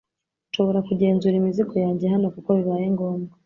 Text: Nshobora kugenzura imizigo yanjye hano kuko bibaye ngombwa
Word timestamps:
Nshobora 0.49 0.79
kugenzura 0.87 1.35
imizigo 1.37 1.73
yanjye 1.83 2.05
hano 2.13 2.27
kuko 2.35 2.49
bibaye 2.57 2.85
ngombwa 2.93 3.33